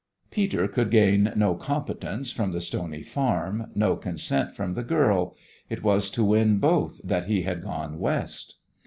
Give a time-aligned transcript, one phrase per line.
[0.31, 5.35] Peter could gain no competence from the stony farm, no consent from the girl.
[5.69, 8.55] It was to win both that he had come West.